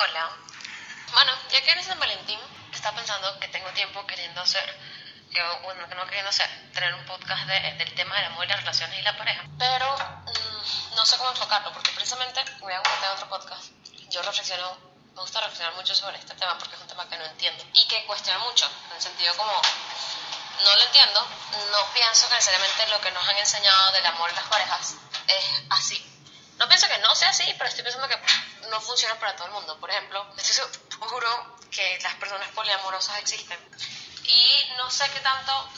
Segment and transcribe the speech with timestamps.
[0.00, 0.30] Hola.
[1.12, 2.38] Bueno, ya que eres San Valentín,
[2.72, 4.78] estaba pensando que tengo tiempo queriendo hacer,
[5.32, 8.48] que, bueno, que no queriendo hacer, tener un podcast de- del tema del amor y
[8.48, 9.42] las relaciones y la pareja.
[9.58, 13.70] Pero mm, no sé cómo enfocarlo, porque precisamente voy a comentar otro podcast.
[14.10, 14.76] Yo reflexiono,
[15.14, 17.86] me gusta reflexionar mucho sobre este tema porque es un tema que no entiendo y
[17.88, 19.52] que cuestiona mucho, en el sentido como
[20.64, 21.26] no lo entiendo,
[21.72, 24.94] no pienso que necesariamente lo que nos han enseñado del amor y las parejas
[25.28, 26.07] es así.
[26.58, 28.18] No pienso que no sea así, pero estoy pensando que
[28.68, 29.78] no funciona para todo el mundo.
[29.78, 33.58] Por ejemplo, estoy seguro que las personas poliamorosas existen.
[34.24, 35.68] Y no sé qué tanto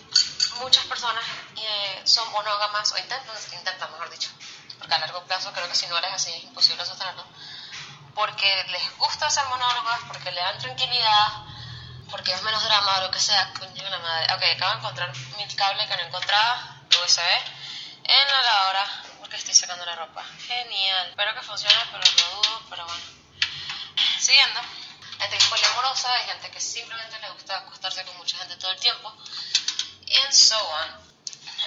[0.61, 1.25] muchas personas
[1.57, 4.31] eh, son monógamas o intentan, intentan, mejor dicho.
[4.79, 7.25] Porque a largo plazo creo que si no eres así es imposible sostenerlo.
[8.15, 11.29] Porque les gusta ser monógamas, porque le dan tranquilidad,
[12.11, 13.53] porque es menos drama o lo que sea.
[13.91, 14.35] La madre.
[14.35, 17.21] Ok, acabo de encontrar mi cable que no encontraba, USB,
[18.05, 20.25] en la lavadora, porque estoy sacando la ropa.
[20.45, 21.11] Genial.
[21.11, 23.05] Espero que funcione, pero lo dudo, pero bueno.
[24.19, 24.61] Siguiendo.
[25.21, 28.73] Gente que es poliamorosa, hay gente que simplemente le gusta acostarse con mucha gente todo
[28.73, 29.09] el tiempo.
[29.09, 31.11] And so on.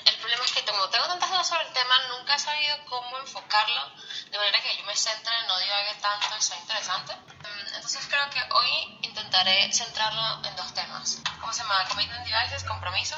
[0.05, 3.17] El problema es que como tengo tantas dudas sobre el tema, nunca he sabido cómo
[3.20, 3.92] enfocarlo
[4.30, 7.16] de manera que yo me centre, no divague tanto y sea interesante.
[7.16, 11.22] Mm, Entonces creo que hoy intentaré centrarlo en dos temas.
[11.39, 11.88] ¿Cómo se llama?
[11.88, 13.16] Commitment Devices, compromiso.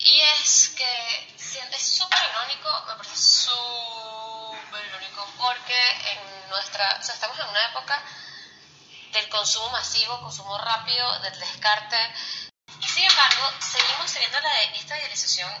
[0.00, 1.36] Y es que
[1.72, 5.78] es súper irónico, me parece súper irónico, porque
[6.12, 8.02] en nuestra, o sea, estamos en una época
[9.12, 11.98] del consumo masivo, consumo rápido, del descarte,
[12.80, 15.52] y sin embargo, seguimos teniendo la, esta idealización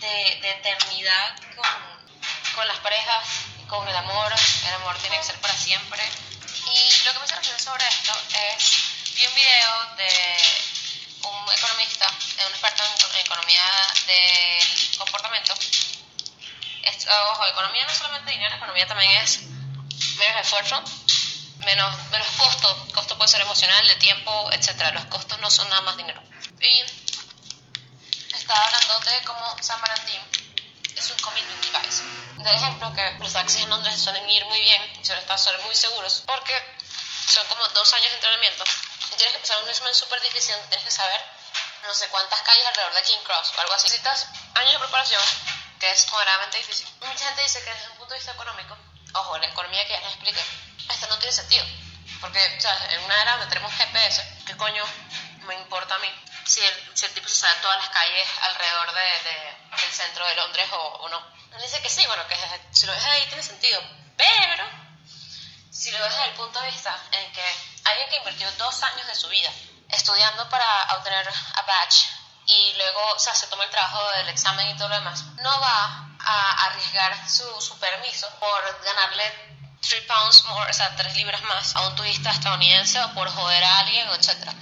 [0.00, 3.26] de, de eternidad con, con las parejas,
[3.66, 4.32] con el amor,
[4.68, 6.02] el amor tiene que ser para siempre.
[6.72, 8.12] Y lo que me hace sobre esto
[8.56, 10.78] es, vi un video de
[11.22, 11.57] un
[13.48, 15.54] economía del comportamiento.
[16.82, 19.40] Esto, ojo, economía no es solamente dinero, economía también es
[20.18, 20.82] menos esfuerzo,
[21.64, 22.88] menos, menos costo.
[22.94, 24.90] Costo puede ser emocional, de tiempo, etcétera.
[24.92, 26.22] Los costos no son nada más dinero.
[26.60, 26.84] Y
[28.34, 30.20] estaba hablando de cómo San Valentín
[30.96, 32.02] es un commitment device.
[32.36, 35.74] De ejemplo, que los taxis en Londres suelen ir muy bien y suelen estar muy
[35.74, 36.54] seguros porque
[37.26, 38.64] son como dos años de entrenamiento.
[39.12, 41.37] Y tienes que empezar un examen súper difícil, tienes que saber
[41.88, 43.86] no sé cuántas calles alrededor de King Cross o algo así.
[43.88, 45.22] Necesitas años de preparación,
[45.80, 46.86] que es moderadamente difícil.
[47.00, 48.76] Mucha gente dice que desde un punto de vista económico,
[49.14, 50.40] ojo, la economía que ya les expliqué,
[50.90, 51.64] esto no tiene sentido.
[52.20, 54.84] Porque, sea, en una era donde tenemos GPS, ¿qué coño
[55.46, 56.08] me importa a mí?
[56.44, 60.26] Si el, si el tipo se sabe todas las calles alrededor de, de- del centro
[60.26, 61.18] de Londres o, o no.
[61.54, 62.36] Él dice que sí, bueno, que
[62.72, 63.80] si lo ves ahí tiene sentido.
[64.16, 64.64] Pero,
[65.70, 67.44] si lo ves desde el punto de vista en que
[67.84, 69.50] alguien que invirtió dos años de su vida
[69.88, 72.06] estudiando para obtener a badge
[72.46, 75.60] y luego o sea, se toma el trabajo del examen y todo lo demás, no
[75.60, 79.48] va a arriesgar su, su permiso por ganarle
[79.80, 83.62] 3 pounds more, o sea, 3 libras más a un turista estadounidense o por joder
[83.62, 84.52] a alguien, etc.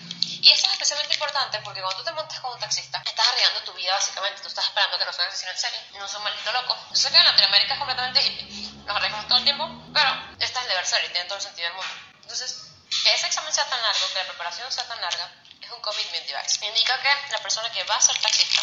[0.46, 3.62] Y eso es especialmente importante porque cuando tú te montas con un taxista, estás arriesgando
[3.62, 4.40] tu vida básicamente.
[4.42, 6.76] Tú estás esperando que no sea asesino en serie, no sea un maldito loco.
[6.90, 8.20] Yo sé que en Latinoamérica es completamente
[8.86, 11.68] nos arriesgamos todo el tiempo, pero esta es deber ser y tiene todo el sentido
[11.68, 11.92] del mundo.
[12.22, 15.30] Entonces, que ese examen sea tan largo, que la preparación sea tan larga,
[15.60, 16.64] es un commitment device.
[16.66, 18.62] Indica que la persona que va a ser taxista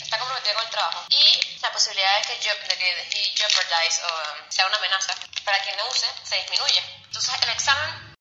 [0.00, 4.08] está comprometida con el trabajo y la posibilidad de que, de que he jeopardize o
[4.08, 5.14] um, sea una amenaza
[5.44, 6.80] para quien lo use se disminuye.
[7.04, 8.16] Entonces, el examen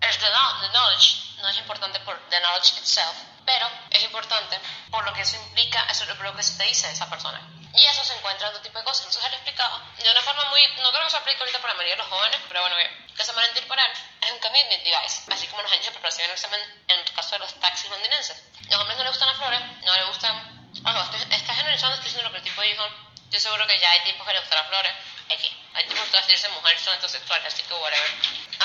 [0.00, 3.14] el the, know- the knowledge no es importante por the knowledge itself,
[3.44, 4.58] pero es importante
[4.90, 7.40] por lo que eso implica, eso es lo que se te dice esa persona.
[7.74, 9.06] Y eso se encuentra en otro tipo de cosas.
[9.06, 11.78] Entonces él explicaba de una forma muy, no creo que se aplique ahorita para la
[11.78, 12.76] mayoría de los jóvenes, pero bueno,
[13.16, 16.24] que San Valentín para él es un commitment device, así como los años de preparación
[16.24, 18.42] en el examen en el caso de los taxis londinenses.
[18.68, 22.28] Los hombres no les gustan las flores, no les gustan, ojo, está generalizando, estoy diciendo
[22.28, 22.84] lo que el tipo dijo,
[23.30, 24.92] yo seguro que ya hay tipos que les gustan las flores,
[25.28, 25.50] X.
[25.74, 28.10] Hay tipos que vestirse mujeres son heterosexuales, así que whatever.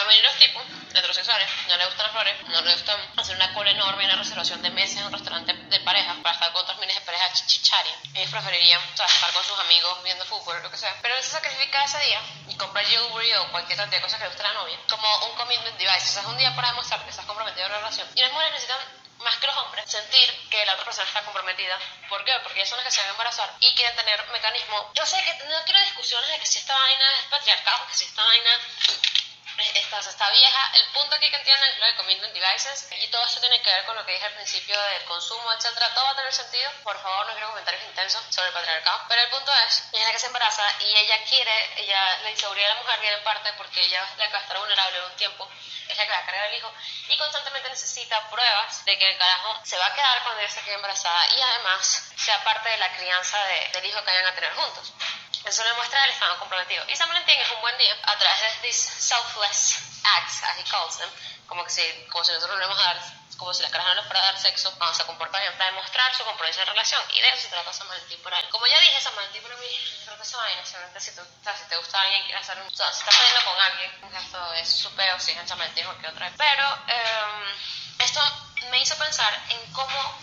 [0.08, 3.72] Mí los tipos heterosexuales no les gustan las flores, no les gustan hacer una cola
[3.72, 6.78] enorme y una reservación de mesas en un restaurante de pareja para estar con otras
[6.80, 7.90] miles de parejas chichari.
[8.14, 10.96] Ellos preferirían o sea, estar con sus amigos viendo fútbol o lo que sea.
[11.02, 14.30] Pero se sacrifica ese día y compra jewelry o cualquier cantidad de cosas que le
[14.30, 16.10] guste a la novia como un commitment device.
[16.10, 18.08] O sea, es un día para demostrar que estás comprometido en una relación.
[18.16, 18.80] Y las mujeres necesitan
[19.20, 21.78] más que los hombres, sentir que la otra persona está comprometida.
[22.08, 22.32] ¿Por qué?
[22.44, 24.86] Porque ellas son las que se van a embarazar y quieren tener mecanismos.
[24.94, 28.06] Yo sé que no quiero discusiones de que si esta vaina es patriarcado, que si
[28.06, 28.52] esta vaina
[29.58, 30.72] esta, está vieja.
[30.76, 33.86] El punto aquí que entienden lo de commitment devices y todo esto tiene que ver
[33.86, 35.94] con lo que dije al principio del consumo, etcétera.
[35.94, 36.72] Todo va a tener sentido.
[36.84, 39.02] Por favor, no quiero comentarios intensos sobre el patriarcado.
[39.08, 42.76] Pero el punto es, ella que se embaraza y ella quiere, ella la inseguridad de
[42.76, 45.16] la mujer viene en parte porque ella es la que va a estar vulnerable un
[45.16, 45.50] tiempo,
[45.88, 46.74] es la que va a cargar el hijo
[47.08, 50.62] y constantemente necesita pruebas de que el carajo se va a quedar cuando ella se
[50.62, 53.38] quede embarazada y además sea parte de la crianza
[53.74, 54.94] del hijo que vayan a tener juntos.
[55.46, 56.84] Eso le muestra el estado comprometido.
[56.90, 60.64] Y San Valentín es un buen día a través de these selfless acts, as he
[60.64, 61.10] calls them,
[61.48, 63.02] como, que si, como si nosotros le vamos a dar,
[63.38, 65.70] como si las caras no les fuera a dar sexo, vamos a comportar bien para
[65.72, 67.02] demostrar su compromiso en relación.
[67.14, 68.44] Y de eso se trata San Valentín por ahí.
[68.50, 69.68] Como ya dije, San Valentín para mí
[70.00, 72.68] se trata esa vaina, si, tú, si te gusta alguien, quieres hacer un...
[72.68, 75.58] O sea, si estás saliendo con alguien, esto es su peo, si es en San
[75.58, 76.32] Valentín o cualquier otra.
[76.38, 78.22] Pero um, esto
[78.70, 80.18] me hizo pensar en cómo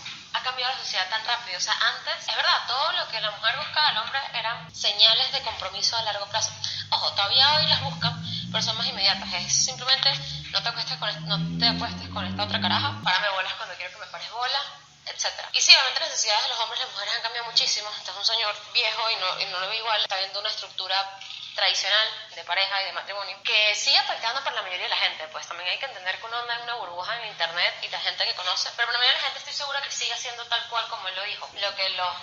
[0.44, 1.58] cambiado la sociedad tan rápido.
[1.58, 5.32] O sea, antes, es verdad, todo lo que la mujer buscaba al hombre eran señales
[5.32, 6.52] de compromiso a largo plazo.
[6.91, 8.14] Ojo, todavía hoy las buscan,
[8.52, 9.32] pero son más inmediatas.
[9.35, 10.11] Es simplemente
[10.52, 14.61] no te acuestes con, esta otra caraja, párame bolas cuando quiero que me pares bola,
[15.06, 15.26] etc.
[15.52, 17.88] Y sí, obviamente las necesidades de los hombres y las mujeres han cambiado muchísimo.
[17.99, 20.00] Este es un señor viejo y no, y no lo ve igual.
[20.02, 21.19] Está viendo una estructura
[21.54, 25.28] tradicional de pareja y de matrimonio que sigue afectando para la mayoría de la gente.
[25.28, 28.00] Pues también hay que entender que uno anda en una burbuja en internet y la
[28.00, 30.44] gente que conoce, pero para la mayoría de la gente estoy segura que sigue siendo
[30.46, 31.48] tal cual como él lo dijo.
[31.60, 32.16] Lo que los,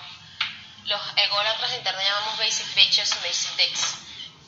[0.83, 3.95] los ególatras de internet llamamos basic bitches, basic dicks.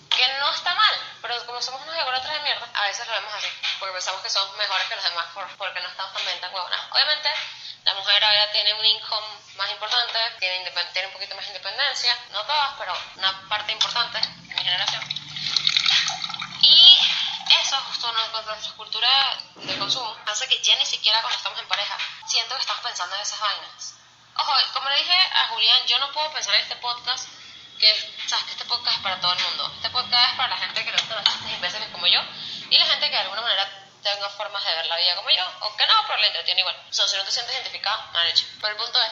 [0.09, 3.33] Que no está mal, pero como somos unos ególatras de mierda, a veces lo vemos
[3.33, 3.47] así,
[3.79, 5.25] porque pensamos que somos mejores que los demás
[5.57, 6.85] porque no estamos tan bien huevonados.
[6.91, 7.29] Obviamente,
[7.83, 12.15] la mujer ahora tiene un income más importante, tiene, tiene un poquito más de independencia,
[12.29, 14.19] no todas, pero una parte importante
[14.63, 15.03] generación.
[16.61, 16.97] Y
[17.61, 21.97] eso, justo nuestra cultura de consumo, hace que ya ni siquiera cuando estamos en pareja
[22.27, 23.95] siento que estamos pensando en esas vainas.
[24.35, 27.27] Ojo, como le dije a Julián, yo no puedo pensar en este podcast
[27.79, 29.71] que, sabes que este podcast es para todo el mundo.
[29.75, 32.21] Este podcast es para la gente que le gusta los chistes imbéciles como yo
[32.69, 35.43] y la gente que de alguna manera tenga formas de ver la vida como yo,
[35.61, 36.75] o que no, pero le entretiene igual.
[36.89, 38.45] O sea, si no te sientes identificado, mal hecho.
[38.59, 39.11] Pero el punto es,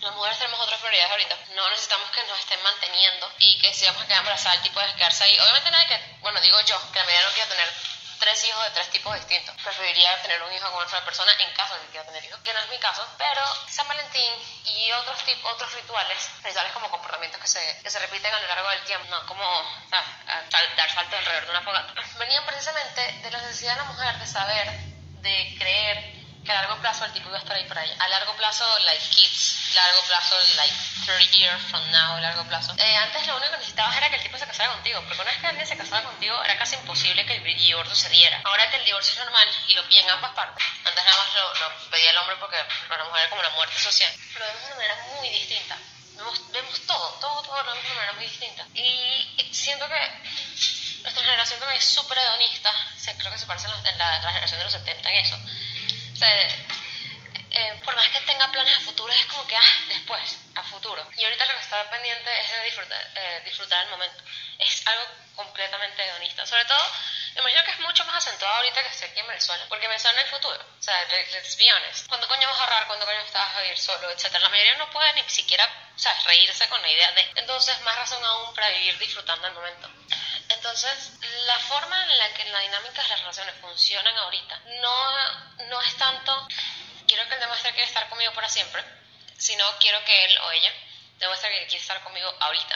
[0.00, 1.36] las mujeres tenemos otras prioridades ahorita.
[1.54, 4.80] No necesitamos que nos estén manteniendo y que si vamos a quedar embarazadas, el tipo
[4.80, 5.38] de quedarse ahí.
[5.38, 7.68] Obviamente nadie que, bueno, digo yo, que la medida no quiera tener
[8.18, 9.54] tres hijos de tres tipos distintos.
[9.62, 12.52] Preferiría tener un hijo con otra persona en caso de que quiera tener hijos, que
[12.52, 13.06] no es mi caso.
[13.16, 14.32] Pero San Valentín
[14.64, 18.46] y otros tipos, otros rituales, rituales como comportamientos que se, que se repiten a lo
[18.48, 19.44] largo del tiempo, no como
[19.90, 20.04] dar
[20.90, 24.70] salto alrededor de una fogata, venían precisamente de la necesidad de la mujer de saber,
[25.22, 26.17] de creer
[26.48, 27.94] que a largo plazo el tipo iba a estar ahí para ella.
[27.98, 30.72] A largo plazo, like kids, largo plazo, like
[31.04, 32.72] 30 years from now, largo plazo.
[32.78, 35.30] Eh, antes lo único que necesitabas era que el tipo se casara contigo, porque una
[35.30, 38.40] vez que alguien se casaba contigo era casi imposible que el divorcio se diera.
[38.44, 41.90] Ahora que el divorcio es normal y lo piden ambas partes, antes nada más lo,
[41.90, 42.56] pedía el hombre porque
[42.88, 45.76] para la mujer era como la muerte social, pero vemos de una manera muy distinta.
[46.16, 48.64] Vemos, vemos todo, todo, todo lo vemos de una manera muy distinta.
[48.72, 52.72] Y siento que nuestra generación también es súper hedonista,
[53.18, 55.38] creo que se parece en la, la generación de los 70 en eso
[56.26, 61.06] eh, por más que tenga planes a futuro, es como que, ah, después, a futuro.
[61.16, 64.22] Y ahorita lo que está pendiente es de disfrutar, eh, disfrutar el momento.
[64.58, 65.04] Es algo
[65.36, 66.44] completamente hedonista.
[66.46, 66.92] Sobre todo,
[67.34, 70.20] me imagino que es mucho más acentuado ahorita que estoy aquí en Venezuela, porque Venezuela
[70.20, 70.58] en el futuro.
[70.78, 72.08] O sea, let's be honest.
[72.08, 72.86] ¿Cuándo coño vas a ahorrar?
[72.86, 74.10] ¿Cuándo coño estás a vivir solo?
[74.10, 74.40] Etcétera.
[74.40, 75.64] La mayoría no puede ni siquiera,
[75.94, 77.32] o sea, reírse con la idea de.
[77.36, 79.88] Entonces, más razón aún para vivir disfrutando el momento.
[80.58, 81.12] Entonces,
[81.46, 85.96] la forma en la que las dinámicas de las relaciones funcionan ahorita no, no es
[85.96, 86.48] tanto
[87.06, 88.84] quiero que él demuestre que quiere estar conmigo para siempre,
[89.38, 90.72] sino quiero que él o ella
[91.20, 92.74] demuestre que quiere estar conmigo ahorita.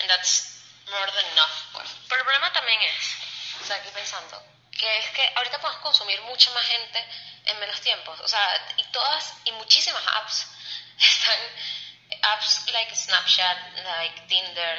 [0.00, 1.72] And that's more than enough.
[1.72, 1.88] Pues.
[2.10, 3.16] Pero el problema también es,
[3.62, 7.04] o sea, aquí pensando, que es que ahorita podemos consumir mucha más gente
[7.46, 8.20] en menos tiempos.
[8.20, 10.46] O sea, y todas, y muchísimas apps
[10.98, 11.40] están
[12.22, 14.74] apps like Snapchat, like Tinder,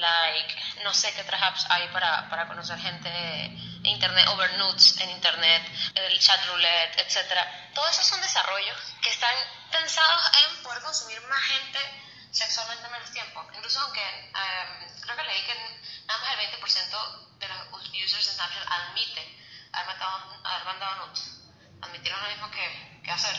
[0.00, 0.52] like
[0.84, 5.62] no sé qué otras apps hay para, para conocer gente en internet, Overnuts en internet,
[5.94, 7.70] el chat roulette, etcétera.
[7.74, 9.34] Todos esos son desarrollos que están
[9.70, 11.78] pensados en poder consumir más gente
[12.30, 13.46] sexualmente en menos tiempo.
[13.54, 15.54] Incluso aunque em, creo que leí que
[16.06, 19.38] nada más el 20% de los users de Snapchat admite
[19.72, 21.38] haber, mandado, haber mandado nudes.
[21.82, 23.36] Admitieron lo mismo que, que hacer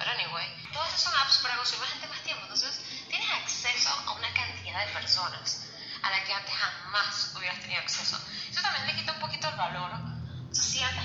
[0.00, 2.44] pero anyway, todas esas son apps para consumir gente más tiempo.
[2.44, 5.66] Entonces, tienes acceso a una cantidad de personas
[6.02, 8.18] a la que antes jamás hubieras tenido acceso.
[8.50, 9.90] Eso también le quita un poquito el valor.
[10.52, 10.99] Si antes,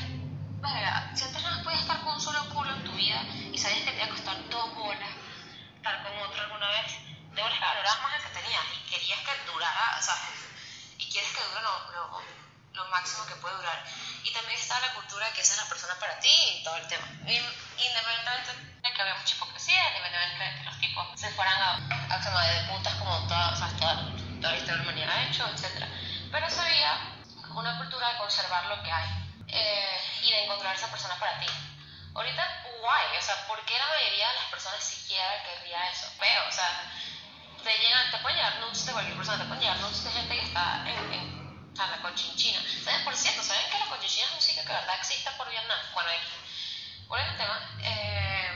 [33.26, 36.08] sea, ¿por qué la mayoría de las personas siquiera querría eso?
[36.20, 36.92] Pero, o sea,
[37.64, 40.36] te, llegan, te pueden llegar nudes de cualquier persona, te pueden llegar nudes de gente
[40.36, 42.60] que está en, en, sea, la conchinchina.
[42.84, 43.04] ¿Saben?
[43.04, 45.80] Por cierto, ¿saben que la conchinchina es un sitio que de verdad existe por Vietnam?
[45.94, 46.36] Bueno, aquí.
[47.08, 48.50] Bueno, el tema, eh,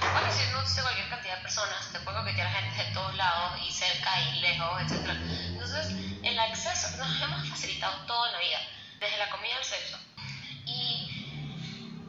[0.00, 3.60] puedes decir nudes de cualquier cantidad de personas, te puede coquetear gente de todos lados
[3.66, 5.10] y cerca y lejos, etc.
[5.54, 5.86] Entonces,
[6.22, 8.60] el acceso, nos hemos facilitado todo en la vida,
[9.00, 9.98] desde la comida al sexo.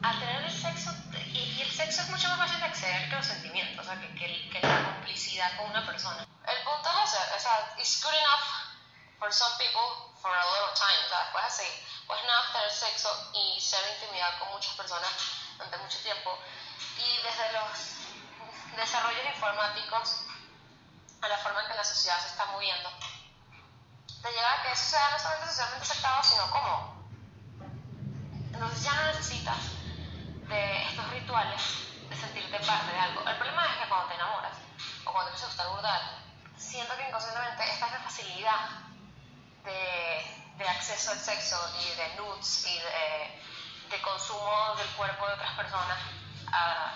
[0.02, 0.90] Y al tener el sexo,
[1.32, 4.14] y, el sexo es mucho más fácil de acceder que los sentimientos, o sea, que,
[4.14, 6.26] que, que la complicidad con una persona.
[6.46, 8.70] El punto es ese, o sea, it's good enough
[9.18, 11.68] for some people for a little time, o sea, después así,
[12.06, 15.10] pues nada, tener sexo y ser intimidad con muchas personas
[15.56, 16.38] durante mucho tiempo.
[16.96, 20.22] Y desde los desarrollos informáticos
[21.20, 22.90] a la forma en que la sociedad se está moviendo,
[24.22, 26.94] te llega a que eso sea no solamente socialmente aceptado, sino cómodo.
[28.52, 29.79] Entonces ya no necesitas
[30.50, 31.62] de estos rituales
[32.08, 33.20] de sentirte parte de algo.
[33.26, 34.52] El problema es que cuando te enamoras
[35.04, 36.02] o cuando te empieza a gustar burdar,
[36.56, 38.68] siento que inconscientemente esta es la facilidad
[39.64, 45.34] de, de, acceso al sexo y de nudes y de, de, consumo del cuerpo de
[45.34, 45.98] otras personas
[46.52, 46.94] a,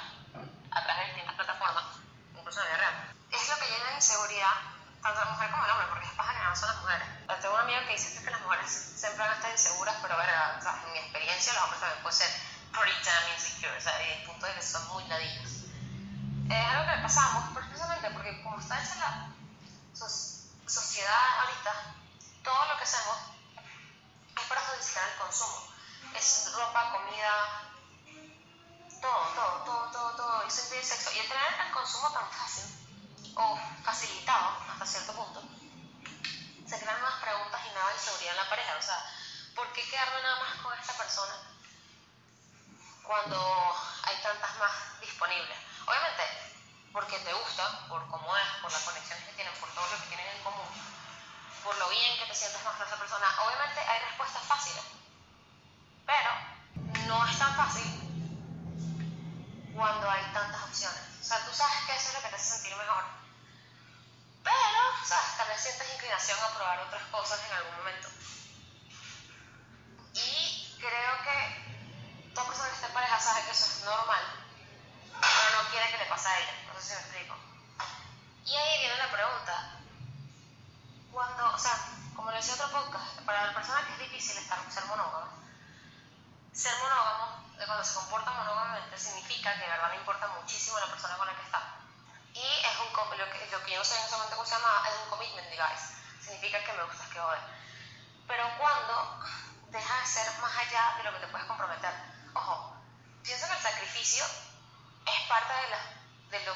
[0.72, 1.84] a través de distintas plataformas,
[2.36, 3.14] incluso en la real.
[3.30, 6.32] Es lo que llena de inseguridad tanto la mujer como el hombre, porque es paja
[6.32, 7.06] que son las mujeres.
[7.40, 10.82] Tengo una amiga que dice que las mujeres siempre van a estar inseguras, pero sea,
[10.86, 14.46] en mi experiencia los hombres también pueden ser pretty damn insecure, o sea, el punto
[14.46, 15.62] de que son muy ladillas.
[16.50, 19.30] Es algo que pasamos precisamente porque como está hecha la
[20.66, 21.72] sociedad ahorita,
[22.42, 23.16] todo lo que hacemos
[24.36, 25.72] es para solicitar el consumo.
[26.14, 27.70] Es ropa, comida,
[29.00, 30.46] todo, todo, todo, todo, todo.
[30.46, 31.12] Y sexo.
[31.12, 32.64] Y el tener el consumo tan fácil
[33.36, 35.42] o facilitado hasta cierto punto,
[36.66, 38.76] se crean más preguntas y nada de inseguridad en la pareja.
[38.78, 38.98] O sea,
[39.54, 41.53] ¿por qué quedarme nada más con esta persona
[43.04, 43.38] cuando
[44.02, 45.58] hay tantas más disponibles?
[45.86, 46.22] Obviamente,
[46.92, 50.08] porque te gusta, por cómo es, por las conexiones que tienen, por todo lo que
[50.08, 50.68] tienen en común,
[51.62, 53.26] por lo bien que te sientes más con esa persona.
[53.46, 54.84] Obviamente hay respuestas fáciles,
[56.06, 56.30] pero
[57.06, 58.04] no es tan fácil
[59.74, 61.02] cuando hay tantas opciones.
[61.20, 63.04] O sea, tú sabes que eso es lo que te hace sentir mejor.
[64.44, 65.36] Pero, ¿sabes?
[65.36, 68.08] Tal vez sientes inclinación a probar otras cosas en algún momento.
[70.14, 71.43] Y creo que
[72.34, 74.24] toda persona que esté en pareja sabe que eso es normal,
[75.20, 76.54] pero no quiere que le pase a ella.
[76.66, 77.36] No sé si me explico.
[78.44, 79.80] Y ahí viene la pregunta.
[81.12, 81.78] Cuando, o sea,
[82.14, 85.30] como le decía otro podcast, para la persona que es difícil estar, ser monógamo,
[86.52, 91.16] ser monógamo, cuando se comporta monógamamente, significa que de verdad le importa muchísimo la persona
[91.16, 91.62] con la que está.
[92.34, 94.56] Y es un, lo que, lo que yo no sé en ese momento cómo se
[94.56, 95.94] llama, es un commitment device.
[96.20, 97.38] Significa que me gustas, que joder.
[98.26, 99.24] Pero cuando
[99.70, 102.13] deja de ser más allá de lo que te puedes comprometer.
[102.34, 102.76] Ojo,
[103.22, 104.24] pienso que el sacrificio
[105.06, 106.54] es parte de, la, de lo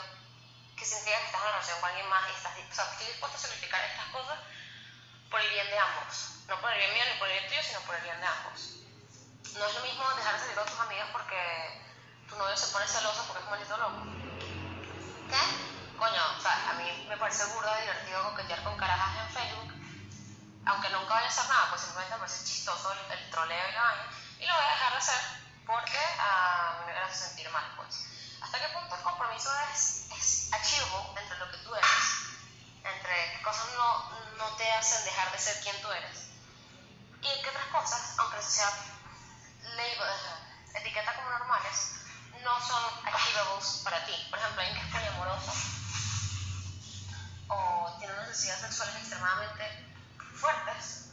[0.76, 3.06] que significa que estás en una relación con alguien más y estás o sea, estoy
[3.06, 4.38] dispuesto a sacrificar estas cosas
[5.30, 6.30] por el bien de ambos.
[6.47, 8.26] No por el bien mío ni por el bien tuyo, sino por el bien de
[8.26, 8.78] ambos
[9.58, 11.82] no es lo mismo dejar de salir con tus amigas porque
[12.28, 14.02] tu novio se pone celoso porque es un maldito loco.
[15.28, 15.42] ¿Qué?
[15.99, 19.75] Coño, o sea, a mí me parece burda divertido coquetear con carajas en Facebook,
[20.64, 23.82] aunque nunca vaya a hacer nada, pues simplemente me parece chistoso el, troleo y la
[23.82, 24.04] vaina,
[24.38, 25.20] y lo voy a dejar de hacer
[25.68, 28.08] porque uh, me hace sentir mal, pues.
[28.40, 31.90] ¿Hasta qué punto el compromiso es, es achievable entre lo que tú eres,
[32.82, 36.30] entre qué cosas no, no te hacen dejar de ser quien tú eres?
[37.20, 38.72] Y qué otras cosas, aunque la sociedad
[39.76, 40.08] label,
[40.75, 41.92] etiqueta como normales,
[42.42, 44.26] no son achievables para ti.
[44.30, 45.52] Por ejemplo, alguien que es poliamoroso
[47.48, 49.92] o tiene necesidades sexuales extremadamente
[50.34, 51.08] fuertes,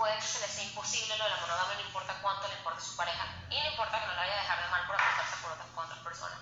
[0.00, 2.80] puede que se le sea imposible lo de la monogamia, no importa cuánto le importe
[2.80, 5.36] su pareja y no importa que no la vaya a dejar de mal por acostarse
[5.42, 6.38] por otras, con otras personas.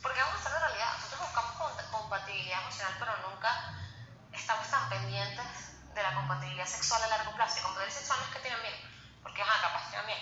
[0.00, 1.58] Porque vamos a estar en realidad, nosotros buscamos
[1.90, 3.50] compatibilidad emocional, pero nunca
[4.32, 5.46] estamos tan pendientes
[5.92, 7.58] de la compatibilidad sexual a largo plazo.
[7.58, 10.18] Y compatibilidad sexual no es que tienen bien, porque ajá, capaz también.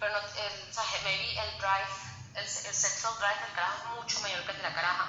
[0.00, 1.94] Pero no, el, o sea, maybe el drive,
[2.34, 5.06] el, el sexual drive del carajo es mucho mayor que el de la caraja.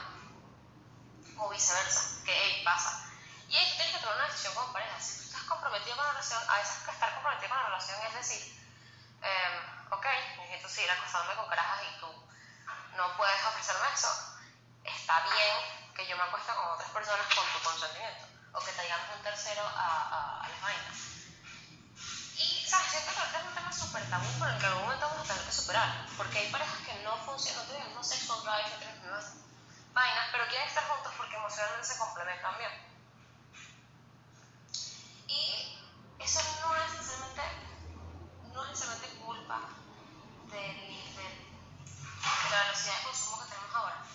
[1.39, 3.09] O viceversa, que hey, pasa.
[3.49, 4.99] Y ahí tienes que tomar una decisión como pareja.
[5.01, 8.41] Si tú comprometido con la relación, a veces estar comprometido con la relación es decir,
[9.21, 10.05] eh, ok,
[10.37, 12.07] necesito seguir acostándome con carajas y tú
[12.97, 14.09] no puedes ofrecerme eso.
[14.83, 18.25] Está bien que yo me acueste con otras personas con tu consentimiento.
[18.53, 21.13] O que traigamos un tercero a, a, a las vainas
[22.37, 22.87] y, ¿sabes?
[22.89, 25.33] Siento que este es un tema súper tabú, pero en que algún momento vamos a
[25.33, 26.05] tener que superar.
[26.17, 29.25] Porque hay parejas que no funcionan, no tienen el mismo sexual drive, no tienen las
[29.93, 32.92] vainas, pero quieren estar juntos porque emocionalmente se complementan bien.
[35.33, 35.79] Y
[36.19, 37.41] eso no es necesariamente
[38.53, 39.59] no es necesariamente culpa
[40.51, 40.77] del,
[41.15, 44.05] de la velocidad de consumo que tenemos ahora,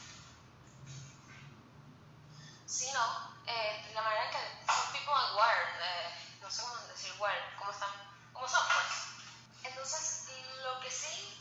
[2.66, 3.00] sino
[3.46, 7.58] eh, la manera en que son people are wired, eh, no sé cómo decir wired,
[7.58, 7.90] cómo están,
[8.32, 9.72] cómo son pues.
[9.72, 10.28] Entonces,
[10.62, 11.37] lo que sí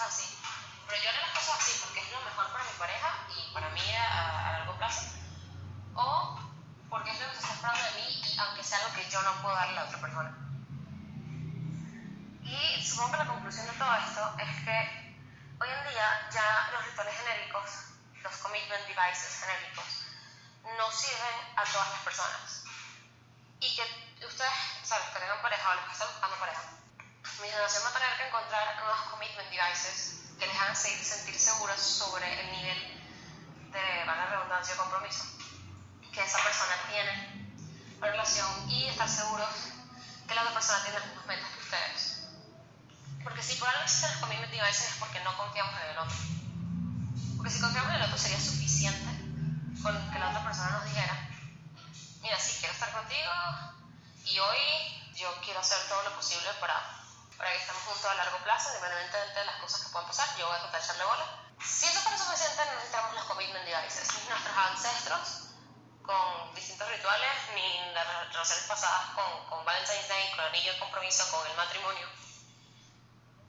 [0.00, 0.38] cosas así,
[0.88, 3.68] pero yo haré las cosas así porque es lo mejor para mi pareja y para
[3.68, 5.02] mí a, a largo plazo,
[5.94, 6.40] o
[6.88, 9.20] porque es lo que se está esperando de mí y aunque sea algo que yo
[9.22, 10.32] no puedo darle a la otra persona.
[12.42, 15.16] Y supongo que la conclusión de todo esto es que
[15.60, 17.70] hoy en día ya los rituales genéricos,
[18.22, 19.84] los commitment devices genéricos,
[20.78, 22.64] no sirven a todas las personas.
[23.60, 24.52] Y que ustedes,
[24.82, 25.06] ¿sabes?
[25.12, 26.79] Que tengan pareja o los que están buscando pareja,
[27.38, 31.80] mi generación va a tener que encontrar nuevos commitment devices que les hagan sentir seguros
[31.80, 33.00] sobre el nivel
[33.72, 35.24] de, la redundancia, compromiso
[36.12, 37.56] que esa persona tiene
[38.00, 39.48] la relación y estar seguros
[40.26, 42.20] que la otra persona tiene las mismas metas que ustedes.
[43.22, 46.16] Porque si por algo existen los commitment devices es porque no confiamos en el otro.
[47.36, 49.10] Porque si confiamos en el otro sería suficiente
[49.82, 51.28] con que la otra persona nos dijera,
[52.22, 53.30] mira, sí, quiero estar contigo
[54.24, 54.58] y hoy
[55.14, 56.99] yo quiero hacer todo lo posible para,
[57.40, 60.46] para que estemos juntos a largo plazo, independientemente de las cosas que puedan pasar, yo
[60.46, 61.26] voy a tratar de echarle bola.
[61.64, 64.08] Si eso fuera suficiente, no necesitamos los commitment devices.
[64.28, 65.48] Nuestros ancestros
[66.04, 70.78] con distintos rituales, ni las relaciones pasadas con, con Valentine's Day, con el anillo de
[70.80, 72.06] compromiso, con el matrimonio,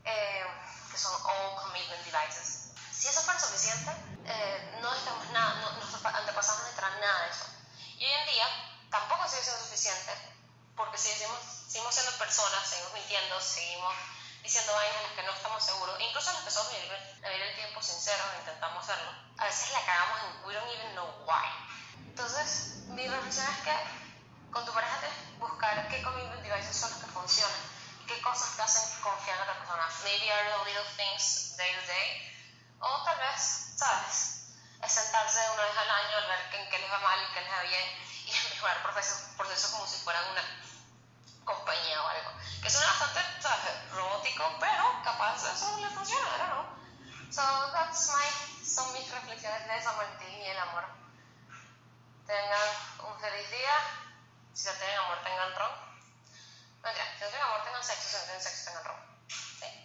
[0.04, 0.46] eh,
[0.90, 2.72] que son all commitment devices.
[2.90, 3.92] Si eso fuera suficiente,
[4.24, 7.44] eh, no necesitamos nada, no, nuestros antepasados no necesitan nada de eso.
[7.98, 8.46] Y hoy en día
[8.90, 10.12] tampoco sigue siendo suficiente,
[10.76, 11.38] porque si decimos,
[11.68, 13.94] seguimos siendo personas, seguimos mintiendo, seguimos
[14.42, 17.42] diciendo vainas en las que no estamos seguros, incluso en las que somos vivir, vivir
[17.42, 21.46] el tiempo sincero, intentamos hacerlo, a veces la cagamos en we don't even know why.
[21.98, 26.90] Entonces, mi reflexión es que con tu pareja tienes que buscar qué commitment devices son
[26.90, 27.72] los que funcionan
[28.06, 29.88] qué cosas te hacen confiar en otra persona.
[30.04, 32.34] Maybe are the little things day to day,
[32.80, 34.52] o tal vez, ¿sabes?
[34.82, 37.40] Es sentarse una vez al año al ver en qué les va mal y qué
[37.40, 37.88] les va bien
[38.26, 38.82] y mejorar
[39.36, 40.42] procesos, como si fueran una
[41.44, 42.30] compañía o algo.
[42.62, 43.20] Que suena bastante.
[43.90, 46.82] Robótico, pero capaz eso le funciona, ¿no?
[47.30, 50.84] So, that's my, son mis reflexiones de San Martín y el amor.
[52.26, 52.68] Tengan
[53.04, 53.76] un feliz día.
[54.54, 55.70] Si no tienen amor, tengan ron.
[56.82, 58.08] Mentira, si no tienen amor, tengan sexo.
[58.08, 58.96] Si no tienen sexo, tengan ron.
[59.28, 59.81] ¿Sí?